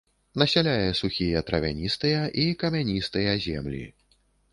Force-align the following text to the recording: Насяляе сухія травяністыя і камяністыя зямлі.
Насяляе 0.41 0.87
сухія 0.99 1.43
травяністыя 1.49 2.21
і 2.45 2.45
камяністыя 2.65 3.37
зямлі. 3.45 3.83